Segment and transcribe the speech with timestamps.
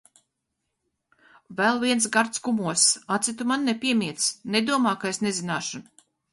[1.59, 2.87] Vēl viens gards kumoss!
[3.19, 4.33] Aci tu man nepiemiedz!
[4.57, 5.87] Nedomā, ka es nezināšu.